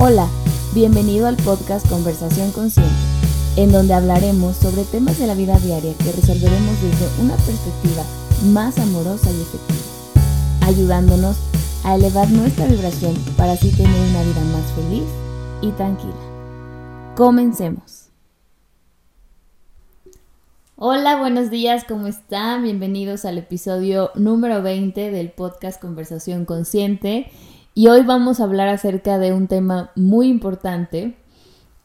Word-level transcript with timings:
Hola, 0.00 0.28
bienvenido 0.76 1.26
al 1.26 1.34
podcast 1.34 1.88
Conversación 1.88 2.52
Consciente, 2.52 2.94
en 3.56 3.72
donde 3.72 3.94
hablaremos 3.94 4.54
sobre 4.54 4.84
temas 4.84 5.18
de 5.18 5.26
la 5.26 5.34
vida 5.34 5.58
diaria 5.58 5.92
que 5.98 6.12
resolveremos 6.12 6.80
desde 6.80 7.20
una 7.20 7.34
perspectiva 7.34 8.04
más 8.44 8.78
amorosa 8.78 9.28
y 9.32 9.40
efectiva, 9.40 10.68
ayudándonos 10.68 11.36
a 11.82 11.96
elevar 11.96 12.30
nuestra 12.30 12.66
vibración 12.66 13.16
para 13.36 13.54
así 13.54 13.72
tener 13.72 14.00
una 14.10 14.22
vida 14.22 14.40
más 14.52 14.70
feliz 14.74 15.02
y 15.62 15.72
tranquila. 15.72 16.14
Comencemos. 17.16 18.10
Hola, 20.76 21.16
buenos 21.16 21.50
días, 21.50 21.82
¿cómo 21.82 22.06
están? 22.06 22.62
Bienvenidos 22.62 23.24
al 23.24 23.36
episodio 23.38 24.12
número 24.14 24.62
20 24.62 25.10
del 25.10 25.32
podcast 25.32 25.80
Conversación 25.80 26.44
Consciente. 26.44 27.32
Y 27.78 27.86
hoy 27.86 28.02
vamos 28.02 28.40
a 28.40 28.42
hablar 28.42 28.66
acerca 28.66 29.20
de 29.20 29.32
un 29.32 29.46
tema 29.46 29.92
muy 29.94 30.26
importante 30.26 31.16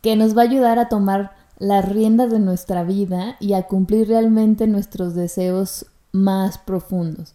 que 0.02 0.16
nos 0.16 0.36
va 0.36 0.42
a 0.42 0.46
ayudar 0.46 0.80
a 0.80 0.90
tomar 0.90 1.36
las 1.60 1.88
riendas 1.88 2.32
de 2.32 2.40
nuestra 2.40 2.84
vida 2.84 3.38
y 3.40 3.54
a 3.54 3.68
cumplir 3.68 4.08
realmente 4.08 4.66
nuestros 4.66 5.14
deseos 5.14 5.86
más 6.12 6.58
profundos. 6.58 7.34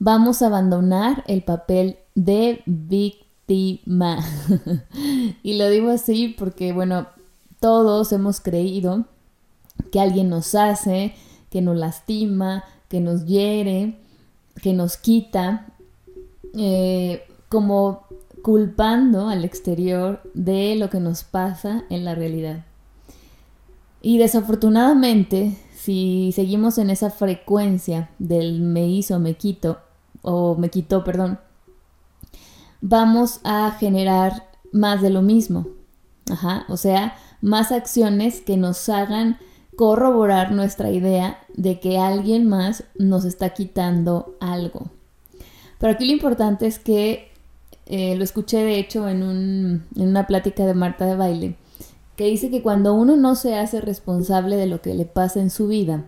Vamos 0.00 0.42
a 0.42 0.48
abandonar 0.48 1.22
el 1.28 1.44
papel 1.44 1.98
de 2.16 2.64
víctima. 2.66 4.18
y 5.44 5.56
lo 5.56 5.70
digo 5.70 5.90
así 5.90 6.34
porque, 6.36 6.72
bueno, 6.72 7.06
todos 7.60 8.12
hemos 8.12 8.40
creído 8.40 9.04
que 9.92 10.00
alguien 10.00 10.30
nos 10.30 10.56
hace, 10.56 11.14
que 11.48 11.62
nos 11.62 11.76
lastima, 11.76 12.64
que 12.88 12.98
nos 12.98 13.24
hiere, 13.24 14.00
que 14.60 14.72
nos 14.72 14.96
quita. 14.96 15.68
Eh, 16.54 17.22
como 17.54 18.08
culpando 18.42 19.28
al 19.28 19.44
exterior 19.44 20.20
de 20.34 20.74
lo 20.74 20.90
que 20.90 20.98
nos 20.98 21.22
pasa 21.22 21.84
en 21.88 22.04
la 22.04 22.16
realidad. 22.16 22.64
Y 24.02 24.18
desafortunadamente, 24.18 25.56
si 25.76 26.32
seguimos 26.34 26.78
en 26.78 26.90
esa 26.90 27.10
frecuencia 27.10 28.10
del 28.18 28.60
me 28.60 28.88
hizo, 28.88 29.20
me 29.20 29.34
quito, 29.34 29.78
o 30.22 30.56
me 30.56 30.68
quitó, 30.68 31.04
perdón, 31.04 31.38
vamos 32.80 33.38
a 33.44 33.70
generar 33.78 34.48
más 34.72 35.00
de 35.00 35.10
lo 35.10 35.22
mismo. 35.22 35.68
Ajá, 36.28 36.64
o 36.68 36.76
sea, 36.76 37.14
más 37.40 37.70
acciones 37.70 38.40
que 38.40 38.56
nos 38.56 38.88
hagan 38.88 39.38
corroborar 39.76 40.50
nuestra 40.50 40.90
idea 40.90 41.38
de 41.54 41.78
que 41.78 41.98
alguien 41.98 42.48
más 42.48 42.82
nos 42.96 43.24
está 43.24 43.50
quitando 43.50 44.34
algo. 44.40 44.90
Pero 45.78 45.92
aquí 45.92 46.04
lo 46.06 46.12
importante 46.12 46.66
es 46.66 46.80
que 46.80 47.32
eh, 47.86 48.16
lo 48.16 48.24
escuché 48.24 48.58
de 48.58 48.78
hecho 48.78 49.08
en, 49.08 49.22
un, 49.22 49.84
en 49.96 50.08
una 50.08 50.26
plática 50.26 50.64
de 50.64 50.74
Marta 50.74 51.06
de 51.06 51.16
Baile, 51.16 51.56
que 52.16 52.26
dice 52.26 52.50
que 52.50 52.62
cuando 52.62 52.94
uno 52.94 53.16
no 53.16 53.34
se 53.34 53.56
hace 53.56 53.80
responsable 53.80 54.56
de 54.56 54.66
lo 54.66 54.80
que 54.80 54.94
le 54.94 55.04
pasa 55.04 55.40
en 55.40 55.50
su 55.50 55.68
vida, 55.68 56.04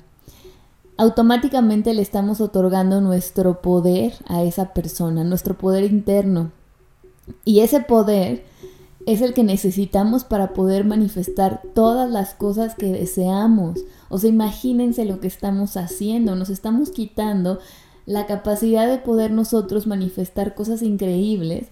automáticamente 0.97 1.93
le 1.95 2.03
estamos 2.03 2.41
otorgando 2.41 3.01
nuestro 3.01 3.61
poder 3.61 4.15
a 4.27 4.43
esa 4.43 4.73
persona, 4.73 5.25
nuestro 5.25 5.59
poder 5.59 5.85
interno. 5.85 6.53
Y 7.45 7.61
ese 7.61 7.81
poder 7.81 8.45
es 9.07 9.21
el 9.21 9.35
que 9.35 9.45
necesitamos 9.45 10.25
para 10.25 10.55
poder 10.55 10.85
manifestar 10.85 11.63
todas 11.75 12.11
las 12.11 12.35
cosas 12.35 12.75
que 12.75 12.93
deseamos. 12.93 13.81
O 14.09 14.19
sea, 14.19 14.31
imagínense 14.31 15.05
lo 15.05 15.21
que 15.21 15.29
estamos 15.29 15.77
haciendo, 15.77 16.35
nos 16.35 16.51
estamos 16.51 16.91
quitando 16.91 17.59
la 18.07 18.27
capacidad 18.27 18.89
de 18.89 18.99
poder 18.99 19.33
nosotros 19.33 19.87
manifestar 19.87 20.55
cosas 20.55 20.83
increíbles, 20.83 21.67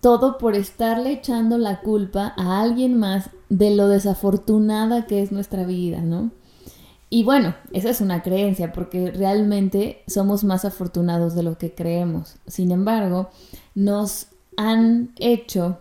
todo 0.00 0.38
por 0.38 0.54
estarle 0.54 1.12
echando 1.12 1.58
la 1.58 1.80
culpa 1.80 2.32
a 2.36 2.62
alguien 2.62 2.96
más 2.96 3.30
de 3.48 3.74
lo 3.74 3.88
desafortunada 3.88 5.06
que 5.06 5.22
es 5.22 5.32
nuestra 5.32 5.64
vida, 5.64 6.00
¿no? 6.00 6.30
Y 7.10 7.24
bueno, 7.24 7.54
esa 7.72 7.90
es 7.90 8.00
una 8.00 8.22
creencia, 8.22 8.72
porque 8.72 9.10
realmente 9.10 10.02
somos 10.06 10.44
más 10.44 10.64
afortunados 10.64 11.34
de 11.34 11.42
lo 11.42 11.56
que 11.56 11.74
creemos. 11.74 12.36
Sin 12.46 12.70
embargo, 12.70 13.30
nos 13.74 14.26
han 14.56 15.12
hecho 15.16 15.78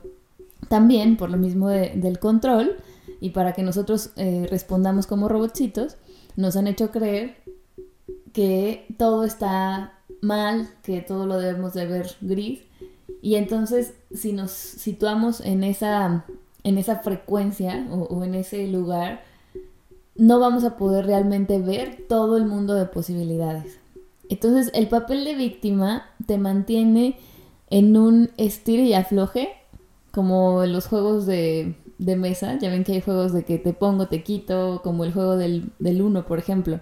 también, 0.69 1.17
por 1.17 1.29
lo 1.29 1.37
mismo 1.37 1.67
del 1.67 2.19
control, 2.19 2.77
y 3.19 3.31
para 3.31 3.53
que 3.53 3.63
nosotros 3.63 4.11
eh, 4.15 4.47
respondamos 4.49 5.05
como 5.05 5.27
robotcitos, 5.27 5.97
nos 6.37 6.55
han 6.55 6.67
hecho 6.67 6.91
creer 6.91 7.35
que 8.33 8.85
todo 8.97 9.23
está 9.23 9.93
mal, 10.21 10.69
que 10.83 11.01
todo 11.01 11.25
lo 11.25 11.37
debemos 11.37 11.73
de 11.73 11.85
ver 11.85 12.07
gris. 12.21 12.61
Y 13.21 13.35
entonces, 13.35 13.93
si 14.13 14.33
nos 14.33 14.51
situamos 14.51 15.41
en 15.41 15.63
esa, 15.63 16.25
en 16.63 16.77
esa 16.77 16.97
frecuencia 16.97 17.87
o, 17.91 18.23
en 18.23 18.35
ese 18.35 18.67
lugar, 18.67 19.23
no 20.15 20.39
vamos 20.39 20.63
a 20.63 20.77
poder 20.77 21.05
realmente 21.05 21.59
ver 21.59 22.05
todo 22.07 22.37
el 22.37 22.45
mundo 22.45 22.73
de 22.73 22.85
posibilidades. 22.85 23.79
Entonces, 24.29 24.71
el 24.73 24.87
papel 24.87 25.23
de 25.23 25.35
víctima 25.35 26.05
te 26.25 26.37
mantiene 26.37 27.17
en 27.69 27.97
un 27.97 28.31
estilo 28.37 28.83
y 28.83 28.93
afloje, 28.93 29.49
como 30.11 30.63
en 30.63 30.73
los 30.73 30.87
juegos 30.87 31.25
de, 31.25 31.75
mesa. 31.97 32.57
Ya 32.59 32.69
ven 32.69 32.83
que 32.83 32.93
hay 32.93 33.01
juegos 33.01 33.33
de 33.33 33.43
que 33.43 33.57
te 33.57 33.73
pongo, 33.73 34.07
te 34.07 34.23
quito, 34.23 34.81
como 34.83 35.03
el 35.05 35.13
juego 35.13 35.37
del, 35.37 35.71
del 35.79 36.01
uno, 36.01 36.25
por 36.25 36.39
ejemplo 36.39 36.81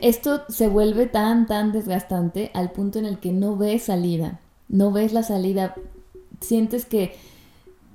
esto 0.00 0.42
se 0.48 0.68
vuelve 0.68 1.06
tan, 1.06 1.46
tan 1.46 1.72
desgastante 1.72 2.50
al 2.54 2.70
punto 2.72 2.98
en 2.98 3.06
el 3.06 3.18
que 3.18 3.32
no 3.32 3.56
ves 3.56 3.84
salida, 3.84 4.40
no 4.68 4.92
ves 4.92 5.12
la 5.12 5.22
salida, 5.22 5.74
sientes 6.40 6.84
que 6.84 7.14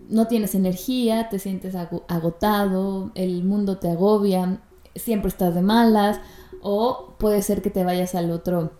no 0.09 0.27
tienes 0.27 0.55
energía, 0.55 1.29
te 1.29 1.39
sientes 1.39 1.75
agotado, 1.75 3.11
el 3.15 3.43
mundo 3.43 3.77
te 3.77 3.89
agobia, 3.89 4.59
siempre 4.95 5.29
estás 5.29 5.55
de 5.55 5.61
malas 5.61 6.19
o 6.61 7.13
puede 7.17 7.41
ser 7.41 7.61
que 7.61 7.69
te 7.69 7.83
vayas 7.83 8.15
al 8.15 8.31
otro 8.31 8.71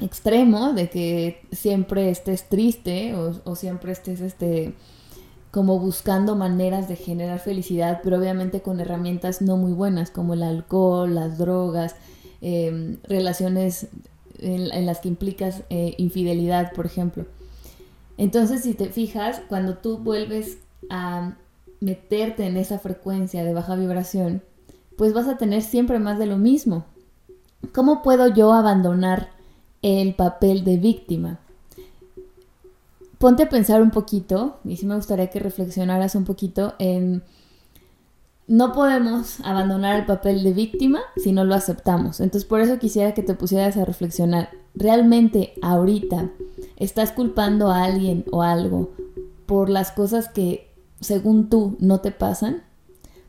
extremo 0.00 0.72
de 0.72 0.88
que 0.88 1.42
siempre 1.50 2.10
estés 2.10 2.48
triste 2.48 3.14
o, 3.14 3.56
siempre 3.56 3.92
estés 3.92 4.20
este 4.20 4.74
como 5.50 5.80
buscando 5.80 6.36
maneras 6.36 6.86
de 6.86 6.94
generar 6.94 7.40
felicidad, 7.40 8.00
pero 8.04 8.18
obviamente 8.18 8.62
con 8.62 8.78
herramientas 8.78 9.42
no 9.42 9.56
muy 9.56 9.72
buenas 9.72 10.12
como 10.12 10.34
el 10.34 10.44
alcohol, 10.44 11.12
las 11.12 11.38
drogas, 11.38 11.96
Em, 12.42 12.96
relaciones 13.02 13.88
en, 14.38 14.86
las 14.86 15.00
que 15.00 15.08
implicas 15.08 15.62
eh, 15.68 15.94
infidelidad, 15.98 16.72
por 16.72 16.86
ejemplo. 16.86 17.26
Entonces, 18.16 18.62
si 18.62 18.72
te 18.72 18.88
fijas, 18.88 19.42
cuando 19.48 19.76
tú 19.76 19.98
vuelves 19.98 20.56
a 20.88 21.36
meterte 21.80 22.46
en 22.46 22.56
esa 22.56 22.78
frecuencia 22.78 23.44
de 23.44 23.52
baja 23.52 23.76
vibración, 23.76 24.42
pues 24.96 25.12
vas 25.12 25.28
a 25.28 25.36
tener 25.36 25.60
siempre 25.62 25.98
más 25.98 26.18
de 26.18 26.26
lo 26.26 26.38
mismo. 26.38 26.86
¿Cómo 27.74 28.02
puedo 28.02 28.26
yo 28.28 28.54
abandonar 28.54 29.28
el 29.82 30.14
papel 30.14 30.64
de 30.64 30.78
víctima? 30.78 31.40
Ponte 33.18 33.42
a 33.42 33.48
pensar 33.50 33.82
un 33.82 33.90
poquito, 33.90 34.60
y 34.64 34.78
sí 34.78 34.86
me 34.86 34.96
gustaría 34.96 35.28
que 35.28 35.40
reflexionaras 35.40 36.14
un 36.14 36.24
poquito 36.24 36.74
en 36.78 37.22
no 38.50 38.72
podemos 38.72 39.38
abandonar 39.44 40.00
el 40.00 40.06
papel 40.06 40.42
de 40.42 40.52
víctima 40.52 41.02
si 41.16 41.30
no 41.30 41.44
lo 41.44 41.54
aceptamos. 41.54 42.18
Entonces 42.18 42.44
por 42.44 42.60
eso 42.60 42.80
quisiera 42.80 43.14
que 43.14 43.22
te 43.22 43.34
pusieras 43.34 43.76
a 43.76 43.84
reflexionar. 43.84 44.50
¿Realmente 44.74 45.54
ahorita 45.62 46.30
estás 46.76 47.12
culpando 47.12 47.70
a 47.70 47.84
alguien 47.84 48.24
o 48.32 48.42
algo 48.42 48.90
por 49.46 49.70
las 49.70 49.92
cosas 49.92 50.28
que 50.28 50.68
según 50.98 51.48
tú 51.48 51.76
no 51.78 52.00
te 52.00 52.10
pasan? 52.10 52.64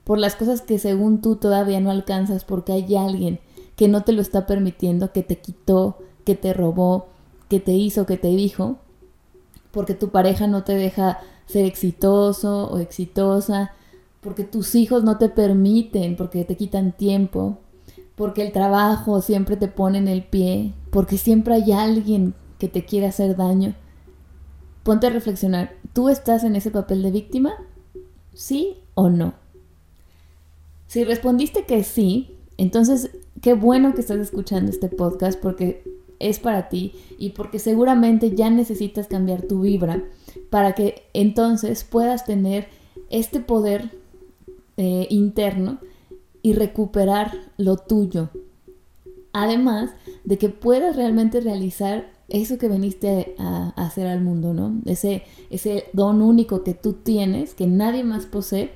Por 0.05 0.17
las 0.17 0.35
cosas 0.35 0.61
que 0.61 0.79
según 0.79 1.21
tú 1.21 1.35
todavía 1.35 1.79
no 1.81 1.91
alcanzas 1.91 2.43
porque 2.43 2.71
hay 2.71 2.95
alguien 2.95 3.39
que 3.75 3.87
no 3.87 4.01
te 4.01 4.13
lo 4.13 4.23
está 4.23 4.47
permitiendo, 4.47 5.11
que 5.11 5.21
te 5.21 5.37
quitó, 5.37 5.99
que 6.25 6.33
te 6.33 6.51
robó, 6.51 7.09
que 7.47 7.59
te 7.59 7.73
hizo, 7.73 8.07
que 8.07 8.17
te 8.17 8.29
dijo, 8.29 8.77
porque 9.69 9.93
tu 9.93 10.09
pareja 10.09 10.47
no 10.47 10.63
te 10.63 10.73
deja 10.73 11.19
ser 11.45 11.65
exitoso 11.65 12.71
o 12.71 12.79
exitosa, 12.79 13.75
porque 14.21 14.43
tus 14.43 14.75
hijos 14.75 15.03
no 15.03 15.17
te 15.17 15.29
permiten, 15.29 16.15
porque 16.15 16.45
te 16.45 16.55
quitan 16.55 16.93
tiempo, 16.93 17.59
porque 18.15 18.43
el 18.43 18.51
trabajo 18.51 19.21
siempre 19.21 19.57
te 19.57 19.67
pone 19.67 19.97
en 19.97 20.07
el 20.07 20.23
pie, 20.23 20.73
porque 20.91 21.17
siempre 21.17 21.55
hay 21.55 21.71
alguien 21.71 22.35
que 22.59 22.67
te 22.67 22.85
quiere 22.85 23.07
hacer 23.07 23.35
daño. 23.35 23.75
Ponte 24.83 25.07
a 25.07 25.09
reflexionar, 25.09 25.73
¿tú 25.93 26.09
estás 26.09 26.43
en 26.43 26.55
ese 26.55 26.71
papel 26.71 27.01
de 27.01 27.11
víctima? 27.11 27.53
¿Sí 28.33 28.77
o 28.93 29.09
no? 29.09 29.33
Si 30.87 31.03
respondiste 31.03 31.65
que 31.65 31.83
sí, 31.83 32.37
entonces 32.57 33.11
qué 33.41 33.53
bueno 33.53 33.95
que 33.95 34.01
estás 34.01 34.19
escuchando 34.19 34.69
este 34.69 34.87
podcast 34.87 35.39
porque 35.39 35.83
es 36.19 36.39
para 36.39 36.69
ti 36.69 36.93
y 37.17 37.29
porque 37.31 37.57
seguramente 37.57 38.35
ya 38.35 38.49
necesitas 38.49 39.07
cambiar 39.07 39.41
tu 39.41 39.61
vibra 39.61 40.03
para 40.51 40.73
que 40.73 41.07
entonces 41.13 41.83
puedas 41.83 42.25
tener 42.25 42.67
este 43.09 43.39
poder 43.39 44.00
eh, 44.81 45.05
interno 45.11 45.77
y 46.41 46.53
recuperar 46.53 47.31
lo 47.57 47.77
tuyo. 47.77 48.29
Además 49.31 49.91
de 50.23 50.37
que 50.37 50.49
puedas 50.49 50.95
realmente 50.95 51.39
realizar 51.39 52.09
eso 52.29 52.57
que 52.57 52.67
veniste 52.67 53.35
a, 53.37 53.69
hacer 53.75 54.07
al 54.07 54.21
mundo, 54.21 54.53
¿no? 54.53 54.81
Ese, 54.85 55.23
ese 55.51 55.85
don 55.93 56.21
único 56.21 56.63
que 56.63 56.73
tú 56.73 56.93
tienes, 56.93 57.53
que 57.53 57.67
nadie 57.67 58.03
más 58.03 58.25
posee, 58.25 58.71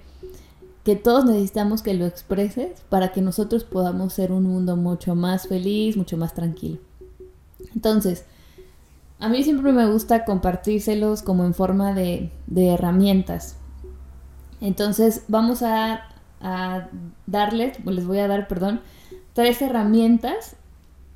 que 0.84 0.96
todos 0.96 1.26
necesitamos 1.26 1.82
que 1.82 1.96
lo 1.96 2.06
expreses 2.06 2.82
para 2.90 3.12
que 3.12 3.22
nosotros 3.22 3.64
podamos 3.64 4.14
ser 4.14 4.32
un 4.32 4.44
mundo 4.44 4.78
mucho 4.78 5.16
más 5.16 5.48
feliz, 5.48 5.98
mucho 5.98 6.18
más 6.18 6.36
tranquilo. 6.36 6.78
Entonces, 7.74 8.26
a 9.18 9.28
mí 9.28 9.44
siempre 9.44 9.72
me 9.72 9.90
gusta 9.90 10.26
compartírselos 10.26 11.24
como 11.24 11.46
en 11.46 11.56
forma 11.56 11.94
de, 11.94 12.32
herramientas. 12.56 13.58
Entonces, 14.62 15.24
vamos 15.28 15.62
a, 15.62 16.10
darles, 17.26 17.84
les 17.86 18.06
voy 18.06 18.20
a 18.20 18.28
dar, 18.28 18.48
perdón, 18.48 18.82
tres 19.34 19.62
herramientas 19.62 20.56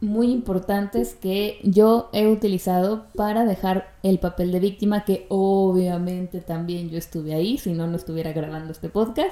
muy 0.01 0.31
importantes 0.31 1.13
que 1.13 1.59
yo 1.63 2.09
he 2.13 2.27
utilizado 2.27 3.05
para 3.15 3.45
dejar 3.45 3.93
el 4.01 4.17
papel 4.19 4.51
de 4.51 4.59
víctima, 4.59 5.03
que 5.03 5.25
obviamente 5.29 6.39
también 6.41 6.89
yo 6.89 6.97
estuve 6.97 7.33
ahí, 7.33 7.57
si 7.57 7.73
no, 7.73 7.85
no 7.85 7.97
estuviera 7.97 8.31
grabando 8.31 8.71
este 8.71 8.89
podcast, 8.89 9.31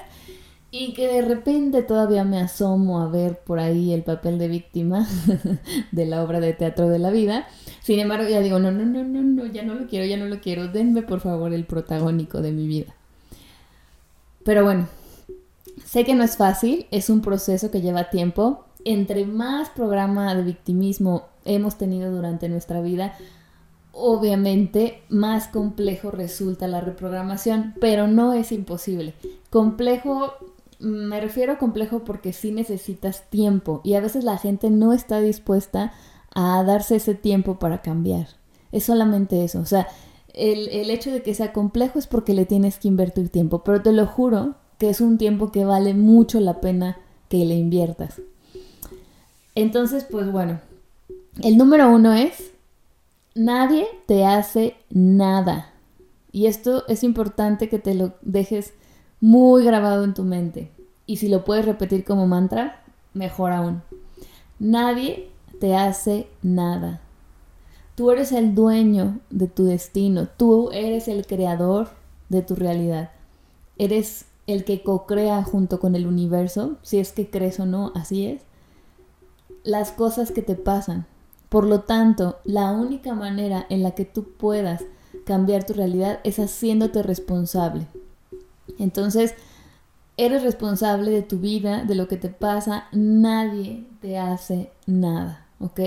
y 0.70 0.94
que 0.94 1.08
de 1.08 1.22
repente 1.22 1.82
todavía 1.82 2.26
me 2.26 2.40
asomo 2.40 3.00
a 3.02 3.08
ver 3.08 3.40
por 3.40 3.60
ahí 3.60 3.94
el 3.94 4.04
papel 4.04 4.38
de 4.38 4.50
víctima 4.50 5.08
de 5.92 6.06
la 6.06 6.22
obra 6.22 6.42
de 6.42 6.54
teatro 6.54 6.90
de 6.90 7.00
la 7.00 7.10
vida. 7.10 7.48
Sin 7.82 8.00
embargo, 8.00 8.28
ya 8.28 8.42
digo, 8.42 8.60
no, 8.60 8.72
no, 8.72 8.86
no, 8.86 9.06
no, 9.06 9.22
no, 9.22 9.46
ya 9.46 9.64
no 9.64 9.76
lo 9.76 9.88
quiero, 9.88 10.06
ya 10.06 10.18
no 10.18 10.26
lo 10.26 10.42
quiero, 10.42 10.68
denme 10.68 11.04
por 11.04 11.22
favor 11.22 11.54
el 11.54 11.66
protagónico 11.66 12.42
de 12.42 12.52
mi 12.52 12.68
vida. 12.68 12.97
Pero 14.48 14.64
bueno, 14.64 14.88
sé 15.84 16.06
que 16.06 16.16
no 16.16 16.24
es 16.24 16.38
fácil, 16.38 16.88
es 16.90 17.10
un 17.10 17.20
proceso 17.20 17.70
que 17.70 17.82
lleva 17.82 18.10
tiempo, 18.10 18.64
entre 18.86 19.26
más 19.26 19.70
programa 19.70 20.34
de 20.36 20.42
victimismo 20.42 21.26
hemos 21.44 21.78
tenido 21.78 22.10
durante 22.14 22.48
nuestra 22.48 22.80
vida, 22.80 23.14
obviamente 23.92 25.04
más 25.10 25.50
complejo 25.50 26.12
resulta 26.12 26.66
la 26.70 26.80
reprogramación, 26.80 27.74
pero 27.82 28.08
no 28.08 28.32
es 28.32 28.54
imposible. 28.54 29.16
Complejo, 29.50 30.32
me 30.80 31.20
refiero 31.20 31.52
a 31.52 31.58
complejo 31.58 32.06
porque 32.06 32.32
sí 32.32 32.54
necesitas 32.54 33.30
tiempo 33.30 33.82
y 33.84 33.96
a 33.96 34.00
veces 34.00 34.24
la 34.24 34.38
gente 34.38 34.70
no 34.70 34.94
está 34.94 35.20
dispuesta 35.20 35.92
a 36.34 36.64
darse 36.64 36.96
ese 36.96 37.16
tiempo 37.16 37.60
para 37.60 37.82
cambiar. 37.82 38.28
Es 38.72 38.86
solamente 38.86 39.44
eso, 39.44 39.60
o 39.60 39.66
sea, 39.66 39.90
el, 40.38 40.70
el 40.70 40.90
hecho 40.90 41.12
de 41.12 41.22
que 41.22 41.34
sea 41.34 41.54
complejo 41.54 42.00
es 42.00 42.08
porque 42.08 42.34
le 42.34 42.46
tienes 42.46 42.78
que 42.78 42.88
invertir 42.88 43.30
tiempo, 43.30 43.64
pero 43.64 43.82
te 43.82 43.92
lo 43.92 44.06
juro 44.06 44.56
que 44.78 44.90
es 44.90 45.02
un 45.02 45.18
tiempo 45.18 45.52
que 45.52 45.66
vale 45.66 45.94
mucho 45.94 46.40
la 46.40 46.62
pena 46.62 46.98
que 47.30 47.46
le 47.46 47.56
inviertas. 47.56 48.22
Entonces, 49.56 50.06
pues 50.10 50.32
bueno, 50.32 50.60
el 51.42 51.58
número 51.58 51.90
uno 51.90 52.14
es, 52.14 52.52
nadie 53.34 53.88
te 54.06 54.26
hace 54.26 54.76
nada. 54.90 55.72
Y 56.32 56.46
esto 56.46 56.88
es 56.88 57.04
importante 57.04 57.70
que 57.70 57.80
te 57.80 57.96
lo 57.96 58.14
dejes 58.22 58.74
muy 59.20 59.64
grabado 59.64 60.04
en 60.04 60.14
tu 60.14 60.24
mente. 60.24 60.72
Y 61.08 61.18
si 61.18 61.28
lo 61.28 61.44
puedes 61.44 61.66
repetir 61.66 62.04
como 62.04 62.28
mantra, 62.28 62.84
mejor 63.14 63.52
aún. 63.52 63.82
Nadie 64.60 65.30
te 65.60 65.76
hace 65.76 66.28
nada. 66.44 67.02
Tú 67.98 68.12
eres 68.12 68.32
el 68.32 68.54
dueño 68.54 69.22
de 69.32 69.48
tu 69.48 69.66
destino. 69.66 70.28
Tú 70.28 70.70
eres 70.72 71.08
el 71.08 71.26
creador 71.26 71.90
de 72.30 72.44
tu 72.44 72.54
realidad. 72.54 73.10
Eres 73.80 74.26
el 74.46 74.66
que 74.66 74.84
co-crea 74.84 75.42
junto 75.42 75.80
con 75.80 75.96
el 75.96 76.06
universo, 76.06 76.78
si 76.84 77.00
es 77.00 77.12
que 77.12 77.32
crees 77.32 77.60
o 77.60 77.66
no, 77.66 77.92
así 77.96 78.28
es 78.28 78.44
las 79.64 79.92
cosas 79.92 80.32
que 80.32 80.44
te 80.44 80.54
pasan. 80.54 81.08
Por 81.50 81.66
lo 81.66 81.82
tanto, 81.82 82.38
la 82.44 82.72
única 82.72 83.16
manera 83.16 83.66
en 83.68 83.82
la 83.82 83.96
que 83.96 84.06
tú 84.06 84.26
puedas 84.38 84.84
cambiar 85.26 85.66
tu 85.66 85.74
realidad 85.74 86.20
es 86.24 86.38
haciéndote 86.38 87.02
responsable. 87.02 87.88
Entonces, 88.78 89.34
eres 90.18 90.44
responsable 90.44 91.10
de 91.10 91.24
tu 91.24 91.40
vida, 91.40 91.84
de 91.84 91.96
lo 91.96 92.08
que 92.08 92.18
te 92.18 92.30
pasa, 92.30 92.86
nadie 92.92 93.88
te 94.02 94.20
hace 94.20 94.70
nada, 94.86 95.48
¿ok? 95.60 95.80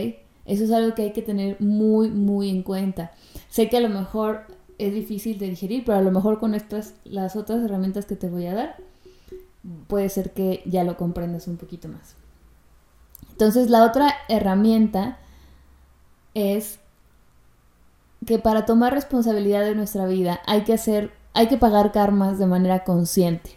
Eso 0.50 0.64
es 0.64 0.73
algo 0.73 0.97
que 0.97 1.02
hay 1.02 1.12
que 1.12 1.23
tener 1.23 1.61
muy, 1.61 2.11
muy 2.11 2.50
en 2.50 2.64
cuenta. 2.64 3.12
Sé 3.49 3.69
que 3.69 3.76
a 3.76 3.81
lo 3.81 3.88
mejor 3.88 4.47
es 4.79 4.93
difícil 4.93 5.38
de 5.38 5.49
digerir, 5.49 5.85
pero 5.87 5.99
a 5.99 6.02
lo 6.02 6.11
mejor 6.11 6.41
con 6.41 6.56
estas, 6.56 6.94
las 7.05 7.37
otras 7.37 7.62
herramientas 7.62 8.05
que 8.05 8.17
te 8.17 8.29
voy 8.29 8.47
a 8.47 8.55
dar, 8.55 8.76
puede 9.87 10.08
ser 10.08 10.32
que 10.32 10.64
ya 10.67 10.82
lo 10.82 10.97
comprendas 10.97 11.47
un 11.47 11.56
poquito 11.56 11.87
más. 11.87 12.17
Entonces 13.31 13.70
la 13.70 13.85
otra 13.85 14.12
herramienta 14.29 15.19
es 16.35 16.81
que 18.26 18.41
para 18.41 18.67
tomar 18.67 18.93
responsabilidad 18.93 19.64
de 19.64 19.76
nuestra 19.76 20.06
vida 20.06 20.41
hay 20.47 20.64
que 20.64 20.73
hacer, 20.73 21.12
hay 21.32 21.47
que 21.47 21.58
pagar 21.58 21.93
karmas 21.93 22.41
de 22.41 22.47
manera 22.47 22.82
consciente. 22.82 23.52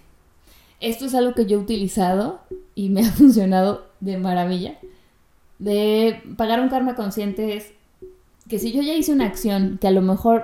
Esto 0.79 1.05
es 1.05 1.15
algo 1.15 1.33
que 1.33 1.47
yo 1.47 1.57
he 1.57 1.61
utilizado 1.61 2.41
y 2.75 2.89
me 2.89 3.01
ha 3.01 3.11
funcionado 3.11 3.87
de 3.99 4.17
maravilla. 4.17 4.77
De 5.63 6.21
pagar 6.35 6.59
un 6.59 6.67
karma 6.67 6.93
consciente 6.93 7.55
es 7.55 7.71
que 8.49 8.59
si 8.59 8.73
yo 8.73 8.81
ya 8.81 8.95
hice 8.95 9.13
una 9.13 9.27
acción 9.27 9.77
que 9.79 9.87
a 9.87 9.91
lo 9.91 10.01
mejor 10.01 10.43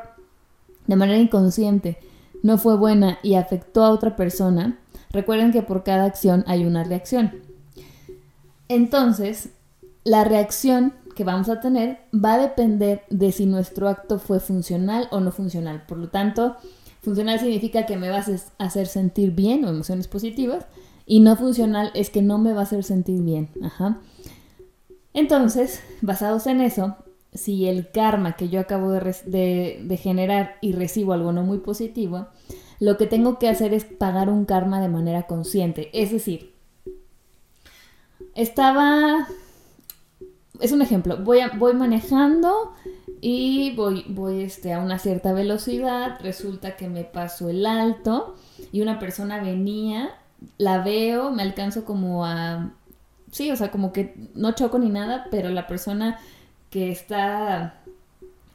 de 0.88 0.95
manera 0.95 1.19
inconsciente 1.19 1.98
no 2.42 2.57
fue 2.57 2.77
buena 2.77 3.19
y 3.21 3.33
afectó 3.33 3.83
a 3.83 3.89
otra 3.89 4.16
persona, 4.16 4.80
recuerden 5.12 5.51
que 5.51 5.62
por 5.62 5.83
cada 5.83 6.06
acción 6.06 6.45
hay 6.48 6.63
una 6.63 6.86
reacción. 6.86 7.33
Entonces, 8.69 9.50
la 10.06 10.24
reacción 10.24 10.94
que 11.18 11.25
vamos 11.25 11.50
a 11.50 11.60
tener 11.60 12.00
va 12.15 12.36
a 12.36 12.38
depender 12.38 13.01
de 13.10 13.33
si 13.33 13.45
nuestro 13.45 13.89
acto 13.89 14.19
fue 14.19 14.39
funcional 14.39 15.10
o 15.12 15.19
no 15.19 15.33
funcional. 15.33 15.83
Por 15.86 15.98
lo 15.98 16.07
tanto, 16.07 16.56
funcional 17.01 17.42
significa 17.42 17.86
que 17.86 17.98
me 17.98 18.10
vas 18.10 18.30
a 18.30 18.63
hacer 18.63 18.88
sentir 18.88 19.31
bien 19.31 19.65
o 19.65 19.69
emociones 19.69 20.07
positivas 20.07 20.65
y 21.06 21.19
no 21.19 21.36
funcional 21.36 21.92
es 21.94 22.10
que 22.10 22.22
no 22.22 22.38
me 22.38 22.54
va 22.54 22.62
a 22.62 22.63
hacer 22.63 22.86
sentir 22.86 23.22
bien. 23.22 23.50
Entonces, 25.13 25.81
basados 26.01 26.47
en 26.47 26.61
eso, 26.61 26.97
si 27.33 27.67
el 27.67 27.91
karma 27.91 28.35
que 28.35 28.50
yo 28.50 28.59
acabo 28.59 28.91
de, 28.91 29.79
de, 29.83 29.97
generar 29.97 30.56
y 30.61 30.73
recibo 30.73 31.13
algo 31.13 31.31
no 31.31 31.44
muy 31.44 31.59
positivo, 31.59 32.27
lo 32.79 32.97
que 32.97 33.07
tengo 33.07 33.39
que 33.39 33.50
hacer 33.50 33.73
es 33.73 33.85
pagar 33.85 34.29
un 34.29 34.45
karma 34.45 34.81
de 34.81 34.89
manera 34.89 35.23
consciente. 35.23 35.89
Es 35.94 36.11
decir, 36.11 36.53
estaba... 38.35 39.27
Es 40.59 40.71
un 40.73 40.81
ejemplo, 40.81 41.17
voy, 41.17 41.39
voy 41.57 41.73
manejando 41.73 42.73
y 43.21 43.73
voy, 43.75 44.05
voy 44.09 44.41
este, 44.41 44.73
a 44.73 44.79
una 44.79 45.00
cierta 45.00 45.31
velocidad, 45.31 46.19
resulta 46.21 46.75
que 46.75 46.89
me 46.89 47.05
paso 47.05 47.50
el 47.50 47.65
alto 47.65 48.36
y 48.74 48.81
una 48.81 49.00
persona 49.00 49.41
venía, 49.41 50.17
la 50.57 50.84
veo, 50.84 51.31
me 51.31 51.43
alcanzo 51.43 51.86
como 51.86 52.25
a... 52.25 52.74
Sí, 53.31 53.51
o 53.51 53.55
sea, 53.55 53.71
como 53.71 53.93
que 53.93 54.15
no 54.33 54.53
choco 54.53 54.79
ni 54.79 54.89
nada, 54.89 55.27
pero 55.31 55.50
la 55.50 55.67
persona 55.67 56.19
que 56.69 56.91
está 56.91 57.81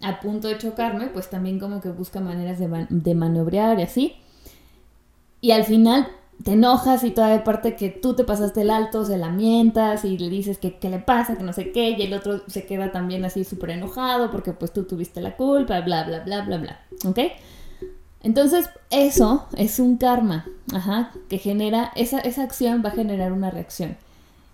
a 0.01 0.21
punto 0.21 0.49
de 0.49 0.59
chocarme, 0.59 1.07
pues 1.07 1.31
también 1.31 1.59
como 1.59 1.81
que 1.81 1.91
busca 1.91 2.21
maneras 2.21 2.59
de, 2.59 2.87
de 2.91 3.15
maniobrar 3.15 3.79
y 3.79 3.83
así. 3.83 4.17
Y 5.41 5.53
al 5.53 5.65
final 5.65 6.09
te 6.43 6.53
enojas 6.53 7.05
y 7.05 7.11
toda 7.11 7.29
de 7.29 7.39
parte 7.39 7.77
que 7.77 7.91
tú 7.91 8.15
te 8.15 8.25
pasaste 8.25 8.63
el 8.63 8.71
alto, 8.71 9.05
se 9.05 9.17
lamentas 9.17 10.05
y 10.05 10.19
le 10.19 10.29
dices 10.29 10.59
que 10.59 10.79
qué 10.79 10.91
le 10.91 10.99
pasa, 10.99 11.37
que 11.37 11.45
no 11.45 11.53
sé 11.53 11.71
qué, 11.71 11.91
y 11.91 12.03
el 12.03 12.13
otro 12.13 12.43
se 12.49 12.67
queda 12.67 12.91
también 12.91 13.25
así 13.25 13.45
súper 13.45 13.71
enojado 13.71 14.31
porque 14.31 14.53
pues 14.53 14.73
tú 14.73 14.85
tuviste 14.85 15.21
la 15.21 15.37
culpa, 15.37 15.81
bla, 15.81 16.05
bla, 16.05 16.21
bla, 16.21 16.43
bla, 16.43 16.59
bla, 16.59 16.81
¿ok? 17.07 17.19
Entonces 18.23 18.71
eso 18.91 19.47
es 19.57 19.79
un 19.79 19.97
karma, 19.97 20.47
ajá, 20.73 21.13
que 21.29 21.39
genera, 21.39 21.93
esa, 21.95 22.21
esa 22.21 22.43
acción 22.43 22.83
va 22.85 22.89
a 22.89 22.93
generar 22.93 23.33
una 23.33 23.51
reacción. 23.51 23.97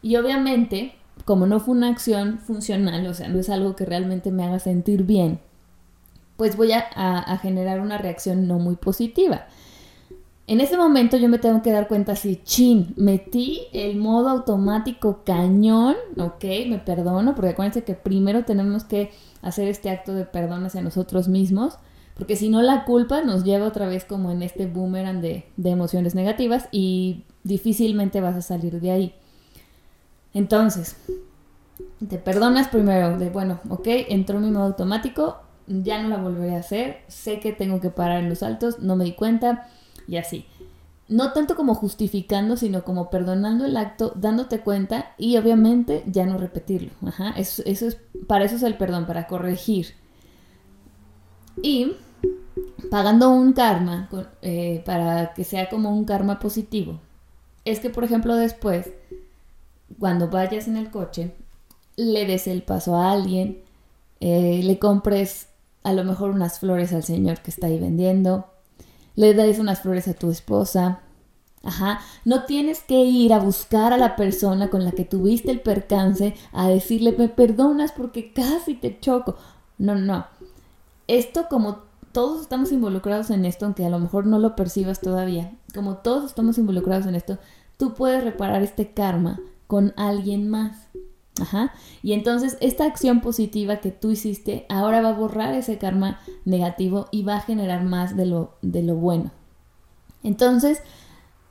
Y 0.02 0.16
obviamente, 0.16 0.95
como 1.25 1.47
no 1.47 1.61
fue 1.61 1.75
una 1.75 1.88
acción 1.88 2.38
funcional, 2.38 3.07
o 3.07 3.14
sea, 3.14 3.28
no 3.28 3.38
es 3.38 3.50
algo 3.50 3.76
que 3.76 3.85
realmente 3.85 4.30
me 4.30 4.45
haga 4.45 4.59
sentir 4.59 5.04
bien, 5.04 5.40
pues 6.37 6.57
voy 6.57 6.73
a, 6.73 6.78
a 6.78 7.37
generar 7.38 7.80
una 7.80 7.99
reacción 7.99 8.49
no 8.49 8.59
muy 8.59 8.76
positiva. 8.76 9.47
En 10.50 10.61
ese 10.61 10.76
momento 10.76 11.16
yo 11.16 11.28
me 11.28 11.38
tengo 11.38 11.62
que 11.62 11.71
dar 11.71 11.87
cuenta 11.87 12.16
si, 12.16 12.35
chin, 12.42 12.92
metí 12.97 13.69
el 13.73 13.97
modo 13.97 14.30
automático 14.30 15.21
cañón, 15.25 15.95
ok, 16.19 16.45
me 16.66 16.80
perdono, 16.85 17.37
porque 17.37 17.50
acuérdense 17.50 17.85
que 17.85 17.95
primero 17.95 18.45
tenemos 18.45 18.83
que 18.83 19.12
hacer 19.42 19.69
este 19.69 19.90
acto 19.90 20.12
de 20.12 20.25
perdón 20.25 20.64
hacia 20.64 20.83
nosotros 20.83 21.28
mismos, 21.28 21.78
porque 22.16 22.35
si 22.35 22.49
no 22.49 22.62
la 22.62 22.85
culpa 22.85 23.23
nos 23.23 23.45
lleva 23.45 23.69
otra 23.69 23.87
vez 23.87 24.04
como 24.04 24.33
en 24.33 24.42
este 24.42 24.66
boomerang 24.66 25.21
de, 25.21 25.45
de 25.57 25.71
emociones 25.71 26.16
negativas 26.16 26.69
y 26.73 27.23
difícilmente 27.45 28.21
vas 28.21 28.35
a 28.35 28.42
salir 28.42 28.80
de 28.80 28.90
ahí. 28.90 29.14
Entonces, 30.34 30.96
te 32.08 32.18
perdonas 32.18 32.68
primero 32.68 33.18
de, 33.18 33.30
bueno, 33.30 33.60
ok, 33.68 33.87
entró 33.87 34.40
mi 34.40 34.50
modo 34.50 34.64
automático, 34.64 35.38
ya 35.66 36.02
no 36.02 36.08
la 36.08 36.16
volveré 36.16 36.56
a 36.56 36.60
hacer, 36.60 37.02
sé 37.08 37.40
que 37.40 37.52
tengo 37.52 37.80
que 37.80 37.90
parar 37.90 38.20
en 38.20 38.28
los 38.28 38.42
altos, 38.42 38.80
no 38.80 38.96
me 38.96 39.04
di 39.04 39.12
cuenta 39.14 39.68
y 40.08 40.16
así. 40.16 40.46
no 41.08 41.32
tanto 41.32 41.56
como 41.56 41.75
justificando, 41.75 42.56
sino 42.56 42.84
como 42.84 43.10
perdonando 43.10 43.64
el 43.66 43.76
acto, 43.76 44.12
dándote 44.14 44.60
cuenta 44.60 45.12
y 45.18 45.37
obviamente 45.37 46.04
ya 46.06 46.25
no 46.25 46.38
repetirlo. 46.38 46.90
Ajá, 47.06 47.30
eso, 47.37 47.62
es, 47.66 47.99
para 48.28 48.44
eso 48.44 48.56
es 48.56 48.62
el 48.62 48.76
perdón, 48.76 49.06
para 49.06 49.26
corregir. 49.26 49.88
Y 51.62 51.96
pagando 52.90 53.30
un 53.30 53.52
karma 53.52 54.08
eh, 54.42 54.82
para 54.87 55.34
que 55.34 55.44
sea 55.44 55.68
como 55.68 55.90
un 55.92 56.04
karma 56.04 56.38
positivo, 56.38 57.00
es 57.64 57.80
que 57.80 57.90
por 57.90 58.04
ejemplo 58.04 58.37
después, 58.37 58.92
cuando 60.00 60.28
vayas 60.28 60.66
en 60.66 60.78
el 60.78 60.90
coche, 60.90 61.35
le 61.97 62.25
des 62.25 62.47
el 62.47 62.62
paso 62.62 62.97
a 62.97 63.12
alguien, 63.12 63.62
eh, 64.21 64.62
le 64.64 64.78
compres 64.78 65.49
a 65.85 65.92
lo 65.92 66.04
mejor 66.04 66.30
unas 66.30 66.59
flores 66.59 66.95
al 66.95 67.04
señor 67.04 67.40
que 67.40 67.50
está 67.50 67.66
ahí 67.66 67.78
vendiendo, 67.78 68.47
le 69.14 69.35
das 69.35 69.59
unas 69.59 69.80
flores 69.83 70.09
a 70.09 70.14
tu 70.14 70.30
esposa. 70.30 71.00
Ajá, 71.62 72.00
no 72.25 72.45
tienes 72.45 72.80
que 72.80 72.95
ir 72.95 73.35
a 73.35 73.38
buscar 73.38 73.92
a 73.92 73.99
la 73.99 74.16
persona 74.16 74.71
con 74.71 74.87
la 74.87 74.92
que 74.92 75.04
tuviste 75.04 75.50
el 75.50 75.61
percance 75.61 76.35
a 76.52 76.69
decirle, 76.69 77.14
me 77.19 77.28
perdonas 77.28 77.92
porque 77.92 78.33
casi 78.33 78.75
te 78.75 78.99
choco. 78.99 79.37
No, 79.76 79.95
no. 79.95 80.26
Esto 81.07 81.49
como 81.50 81.80
todos 82.12 82.40
estamos 82.40 82.73
involucrados 82.73 83.28
en 83.28 83.45
esto, 83.45 83.66
aunque 83.66 83.85
a 83.85 83.90
lo 83.90 83.99
mejor 83.99 84.26
no 84.26 84.38
lo 84.38 84.57
percibas 84.57 85.00
todavía, 85.00 85.52
como 85.75 85.97
todos 85.97 86.25
estamos 86.25 86.57
involucrados 86.57 87.07
en 87.07 87.14
esto, 87.14 87.38
tú 87.76 87.92
puedes 87.92 88.25
reparar 88.25 88.62
este 88.62 88.92
karma 88.95 89.38
con 89.70 89.94
alguien 89.96 90.48
más. 90.48 90.88
Ajá. 91.40 91.72
Y 92.02 92.12
entonces 92.12 92.58
esta 92.60 92.86
acción 92.86 93.20
positiva 93.20 93.76
que 93.76 93.92
tú 93.92 94.10
hiciste 94.10 94.66
ahora 94.68 95.00
va 95.00 95.10
a 95.10 95.14
borrar 95.14 95.54
ese 95.54 95.78
karma 95.78 96.18
negativo 96.44 97.06
y 97.12 97.22
va 97.22 97.36
a 97.36 97.40
generar 97.40 97.84
más 97.84 98.16
de 98.16 98.26
lo, 98.26 98.56
de 98.62 98.82
lo 98.82 98.96
bueno. 98.96 99.30
Entonces, 100.24 100.82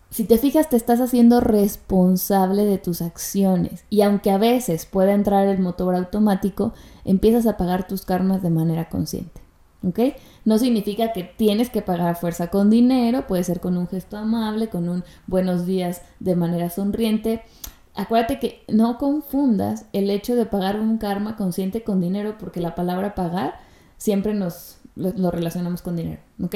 si 0.09 0.25
te 0.25 0.37
fijas, 0.37 0.67
te 0.67 0.75
estás 0.75 0.99
haciendo 0.99 1.39
responsable 1.39 2.65
de 2.65 2.77
tus 2.77 3.01
acciones. 3.01 3.85
Y 3.89 4.01
aunque 4.01 4.31
a 4.31 4.37
veces 4.37 4.85
pueda 4.85 5.13
entrar 5.13 5.47
el 5.47 5.59
motor 5.59 5.95
automático, 5.95 6.73
empiezas 7.05 7.47
a 7.47 7.55
pagar 7.55 7.87
tus 7.87 8.03
karmas 8.03 8.43
de 8.43 8.49
manera 8.49 8.89
consciente. 8.89 9.41
¿Ok? 9.87 9.99
No 10.43 10.57
significa 10.57 11.13
que 11.13 11.23
tienes 11.23 11.69
que 11.69 11.81
pagar 11.81 12.17
fuerza 12.17 12.47
con 12.47 12.69
dinero, 12.69 13.27
puede 13.27 13.45
ser 13.45 13.61
con 13.61 13.77
un 13.77 13.87
gesto 13.87 14.17
amable, 14.17 14.67
con 14.67 14.89
un 14.89 15.05
buenos 15.25 15.65
días 15.65 16.01
de 16.19 16.35
manera 16.35 16.69
sonriente 16.69 17.43
acuérdate 17.99 18.39
que 18.39 18.63
no 18.67 18.97
confundas 18.97 19.85
el 19.93 20.09
hecho 20.09 20.35
de 20.35 20.45
pagar 20.45 20.79
un 20.79 20.97
karma 20.97 21.35
consciente 21.35 21.83
con 21.83 21.99
dinero, 22.01 22.37
porque 22.37 22.61
la 22.61 22.75
palabra 22.75 23.15
pagar 23.15 23.59
siempre 23.97 24.33
nos 24.33 24.77
lo, 24.95 25.31
relacionamos 25.31 25.81
con 25.81 25.95
dinero, 25.95 26.21
¿ok? 26.41 26.55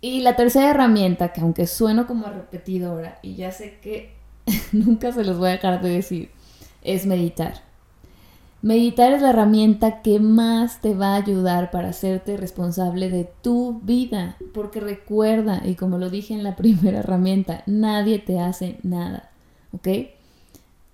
Y 0.00 0.20
la 0.20 0.36
tercera 0.36 0.70
herramienta, 0.70 1.32
que 1.32 1.40
aunque 1.40 1.66
sueno 1.66 2.06
como 2.06 2.26
repetidora, 2.26 3.18
y 3.22 3.36
ya 3.36 3.52
sé 3.52 3.78
que 3.80 4.14
nunca 4.72 5.12
se 5.12 5.24
los 5.24 5.38
voy 5.38 5.48
a 5.48 5.52
dejar 5.52 5.80
de 5.80 5.88
decir, 5.88 6.30
es 6.82 7.06
meditar. 7.06 7.62
Meditar 8.60 9.12
es 9.12 9.20
la 9.20 9.30
herramienta 9.30 10.00
que 10.00 10.20
más 10.20 10.80
te 10.80 10.94
va 10.94 11.08
a 11.08 11.16
ayudar 11.16 11.70
para 11.70 11.90
hacerte 11.90 12.36
responsable 12.36 13.10
de 13.10 13.30
tu 13.42 13.80
vida, 13.82 14.36
porque 14.52 14.80
recuerda, 14.80 15.62
y 15.64 15.74
como 15.74 15.98
lo 15.98 16.10
dije 16.10 16.34
en 16.34 16.44
la 16.44 16.56
primera 16.56 17.00
herramienta, 17.00 17.62
nadie 17.66 18.18
te 18.18 18.40
hace 18.40 18.78
nada. 18.82 19.30
¿Ok? 19.74 19.88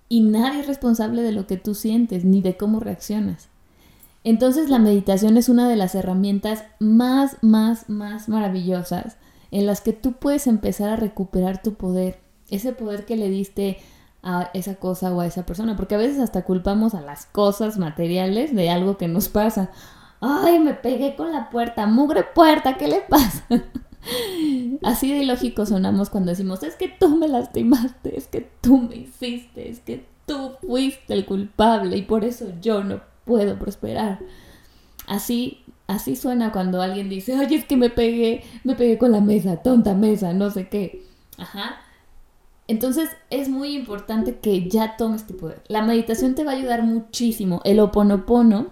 Y 0.09 0.21
nadie 0.21 0.61
es 0.61 0.67
responsable 0.67 1.21
de 1.21 1.31
lo 1.31 1.47
que 1.47 1.57
tú 1.57 1.75
sientes 1.75 2.25
ni 2.25 2.41
de 2.41 2.57
cómo 2.57 2.79
reaccionas. 2.79 3.47
Entonces 4.23 4.69
la 4.69 4.79
meditación 4.79 5.37
es 5.37 5.49
una 5.49 5.67
de 5.67 5.75
las 5.75 5.95
herramientas 5.95 6.63
más, 6.79 7.37
más, 7.41 7.89
más 7.89 8.29
maravillosas 8.29 9.17
en 9.49 9.65
las 9.65 9.81
que 9.81 9.93
tú 9.93 10.13
puedes 10.13 10.47
empezar 10.47 10.89
a 10.89 10.95
recuperar 10.95 11.61
tu 11.61 11.73
poder, 11.73 12.19
ese 12.49 12.71
poder 12.71 13.05
que 13.05 13.15
le 13.15 13.29
diste 13.29 13.79
a 14.23 14.49
esa 14.53 14.75
cosa 14.75 15.11
o 15.13 15.21
a 15.21 15.25
esa 15.25 15.45
persona, 15.45 15.75
porque 15.75 15.95
a 15.95 15.97
veces 15.97 16.19
hasta 16.19 16.43
culpamos 16.43 16.93
a 16.93 17.01
las 17.01 17.25
cosas 17.25 17.77
materiales 17.77 18.55
de 18.55 18.69
algo 18.69 18.97
que 18.97 19.07
nos 19.07 19.29
pasa. 19.29 19.71
Ay, 20.19 20.59
me 20.59 20.75
pegué 20.75 21.15
con 21.15 21.31
la 21.31 21.49
puerta, 21.49 21.87
mugre 21.87 22.23
puerta, 22.23 22.77
¿qué 22.77 22.87
le 22.87 23.01
pasa? 23.01 23.45
Así 24.83 25.11
de 25.11 25.23
ilógico 25.23 25.65
sonamos 25.65 26.09
cuando 26.09 26.31
decimos, 26.31 26.63
es 26.63 26.75
que 26.75 26.87
tú 26.87 27.15
me 27.17 27.27
lastimaste, 27.27 28.17
es 28.17 28.27
que 28.27 28.49
tú 28.61 28.77
me 28.77 28.95
hiciste, 28.95 29.69
es 29.69 29.79
que 29.79 30.05
tú 30.25 30.53
fuiste 30.61 31.13
el 31.13 31.25
culpable 31.25 31.97
y 31.97 32.01
por 32.03 32.25
eso 32.25 32.47
yo 32.61 32.83
no 32.83 33.01
puedo 33.25 33.57
prosperar. 33.59 34.19
Así, 35.07 35.63
así 35.87 36.15
suena 36.15 36.51
cuando 36.51 36.81
alguien 36.81 37.09
dice, 37.09 37.37
oye, 37.37 37.55
es 37.55 37.65
que 37.65 37.77
me 37.77 37.89
pegué, 37.89 38.43
me 38.63 38.75
pegué 38.75 38.97
con 38.97 39.11
la 39.11 39.21
mesa, 39.21 39.57
tonta 39.57 39.93
mesa, 39.93 40.33
no 40.33 40.49
sé 40.49 40.67
qué. 40.67 41.05
Ajá. 41.37 41.81
Entonces 42.67 43.09
es 43.29 43.49
muy 43.49 43.75
importante 43.75 44.37
que 44.39 44.69
ya 44.69 44.95
tomes 44.95 45.27
tu 45.27 45.35
poder. 45.35 45.61
La 45.67 45.81
meditación 45.81 46.35
te 46.35 46.43
va 46.43 46.51
a 46.51 46.55
ayudar 46.55 46.83
muchísimo. 46.83 47.61
El 47.65 47.79
oponopono 47.79 48.67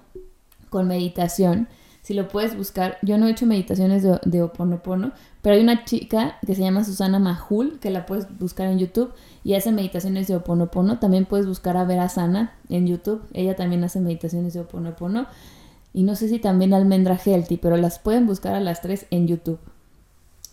con 0.69 0.87
meditación 0.87 1.67
si 2.01 2.13
lo 2.13 2.27
puedes 2.27 2.57
buscar, 2.57 2.97
yo 3.01 3.17
no 3.17 3.27
he 3.27 3.31
hecho 3.31 3.45
meditaciones 3.45 4.03
de, 4.03 4.19
de 4.23 4.41
Oponopono, 4.41 5.11
pero 5.41 5.55
hay 5.55 5.61
una 5.61 5.85
chica 5.85 6.37
que 6.45 6.55
se 6.55 6.61
llama 6.61 6.83
Susana 6.83 7.19
Mahul, 7.19 7.79
que 7.79 7.91
la 7.91 8.05
puedes 8.05 8.27
buscar 8.39 8.67
en 8.67 8.79
YouTube 8.79 9.13
y 9.43 9.53
hace 9.53 9.71
meditaciones 9.71 10.27
de 10.27 10.35
Oponopono. 10.35 10.99
También 10.99 11.25
puedes 11.25 11.45
buscar 11.45 11.77
a 11.77 11.85
Vera 11.85 12.09
Sana 12.09 12.53
en 12.69 12.87
YouTube, 12.87 13.21
ella 13.33 13.55
también 13.55 13.83
hace 13.83 13.99
meditaciones 13.99 14.53
de 14.53 14.61
Oponopono. 14.61 15.27
Y 15.93 16.03
no 16.03 16.15
sé 16.15 16.29
si 16.29 16.39
también 16.39 16.73
Almendra 16.73 17.17
Healthy, 17.17 17.57
pero 17.57 17.75
las 17.77 17.99
pueden 17.99 18.27
buscar 18.27 18.53
a 18.53 18.59
las 18.59 18.81
tres 18.81 19.05
en 19.09 19.27
YouTube. 19.27 19.59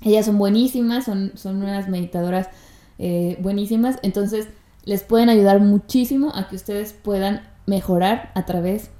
Ellas 0.03 0.26
son 0.26 0.38
buenísimas, 0.38 1.05
son, 1.05 1.33
son 1.35 1.57
unas 1.57 1.88
meditadoras 1.88 2.49
eh, 2.99 3.38
buenísimas, 3.41 3.99
entonces 4.03 4.49
les 4.85 5.03
pueden 5.03 5.29
ayudar 5.29 5.61
muchísimo 5.61 6.33
a 6.35 6.49
que 6.49 6.57
ustedes 6.57 6.93
puedan 6.93 7.43
mejorar 7.67 8.31
a 8.35 8.47
través 8.47 8.91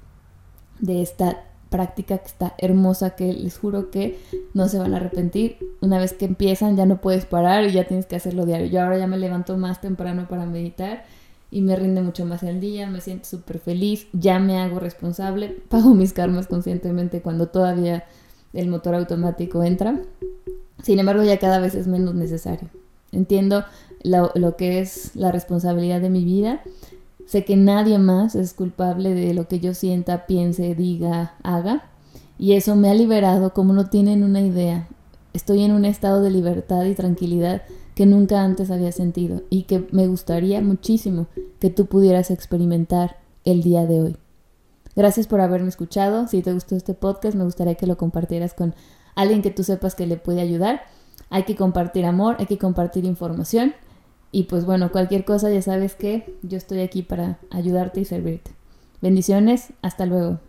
de 0.79 1.01
esta 1.01 1.43
práctica 1.69 2.17
que 2.17 2.27
está 2.27 2.55
hermosa, 2.57 3.11
que 3.11 3.33
les 3.33 3.57
juro 3.57 3.91
que 3.91 4.19
no 4.53 4.67
se 4.67 4.79
van 4.79 4.93
a 4.93 4.97
arrepentir. 4.97 5.57
Una 5.81 5.99
vez 5.99 6.13
que 6.13 6.25
empiezan 6.25 6.75
ya 6.75 6.85
no 6.85 7.01
puedes 7.01 7.25
parar 7.25 7.65
y 7.65 7.71
ya 7.71 7.85
tienes 7.87 8.05
que 8.05 8.15
hacerlo 8.15 8.45
diario. 8.45 8.67
Yo 8.67 8.81
ahora 8.81 8.97
ya 8.97 9.07
me 9.07 9.17
levanto 9.17 9.57
más 9.57 9.81
temprano 9.81 10.27
para 10.27 10.45
meditar 10.45 11.05
y 11.51 11.61
me 11.61 11.75
rinde 11.75 12.01
mucho 12.01 12.25
más 12.25 12.43
el 12.43 12.59
día, 12.59 12.89
me 12.89 13.01
siento 13.01 13.25
súper 13.25 13.59
feliz, 13.59 14.07
ya 14.13 14.39
me 14.39 14.59
hago 14.59 14.79
responsable, 14.79 15.49
pago 15.69 15.93
mis 15.93 16.13
karmas 16.13 16.47
conscientemente 16.47 17.21
cuando 17.21 17.47
todavía 17.47 18.05
el 18.53 18.67
motor 18.67 18.95
automático 18.95 19.63
entra. 19.63 20.01
Sin 20.83 20.99
embargo, 20.99 21.23
ya 21.23 21.39
cada 21.39 21.59
vez 21.59 21.75
es 21.75 21.87
menos 21.87 22.15
necesario. 22.15 22.69
Entiendo 23.11 23.63
lo, 24.03 24.31
lo 24.35 24.57
que 24.57 24.79
es 24.79 25.15
la 25.15 25.31
responsabilidad 25.31 26.01
de 26.01 26.09
mi 26.09 26.23
vida 26.23 26.61
Sé 27.27 27.43
que 27.43 27.57
nadie 27.57 27.99
más 27.99 28.35
es 28.35 28.53
culpable 28.53 29.13
de 29.13 29.33
lo 29.33 29.49
que 29.49 29.59
yo 29.59 29.73
sienta, 29.73 30.25
piense, 30.27 30.75
diga, 30.75 31.35
haga. 31.43 31.83
Y 32.39 32.53
eso 32.53 32.77
me 32.77 32.89
ha 32.89 32.93
liberado 32.93 33.53
como 33.53 33.73
no 33.73 33.89
tienen 33.89 34.23
una 34.23 34.39
idea. 34.39 34.87
Estoy 35.33 35.63
en 35.63 35.73
un 35.73 35.83
estado 35.83 36.21
de 36.21 36.31
libertad 36.31 36.85
y 36.85 36.95
tranquilidad 36.95 37.63
que 37.95 38.05
nunca 38.05 38.43
antes 38.43 38.71
había 38.71 38.93
sentido 38.93 39.41
y 39.49 39.63
que 39.63 39.87
me 39.91 40.07
gustaría 40.07 40.61
muchísimo 40.61 41.27
que 41.59 41.69
tú 41.69 41.87
pudieras 41.87 42.31
experimentar 42.31 43.17
el 43.43 43.61
día 43.61 43.85
de 43.85 44.01
hoy. 44.01 44.17
Gracias 44.95 45.27
por 45.27 45.41
haberme 45.41 45.67
escuchado. 45.67 46.27
Si 46.27 46.41
te 46.41 46.53
gustó 46.53 46.77
este 46.77 46.93
podcast, 46.93 47.35
me 47.35 47.43
gustaría 47.43 47.75
que 47.75 47.87
lo 47.87 47.97
compartieras 47.97 48.53
con 48.53 48.73
alguien 49.15 49.41
que 49.41 49.51
tú 49.51 49.63
sepas 49.63 49.95
que 49.95 50.07
le 50.07 50.15
puede 50.15 50.39
ayudar. 50.39 50.83
Hay 51.29 51.43
que 51.43 51.57
compartir 51.57 52.05
amor, 52.05 52.37
hay 52.39 52.45
que 52.45 52.57
compartir 52.57 53.03
información. 53.03 53.73
Y 54.31 54.43
pues 54.43 54.65
bueno, 54.65 54.91
cualquier 54.91 55.25
cosa 55.25 55.49
ya 55.49 55.61
sabes 55.61 55.95
que 55.95 56.35
yo 56.41 56.57
estoy 56.57 56.79
aquí 56.81 57.01
para 57.01 57.39
ayudarte 57.49 58.01
y 58.01 58.05
servirte. 58.05 58.51
Bendiciones, 59.01 59.73
hasta 59.81 60.05
luego. 60.05 60.39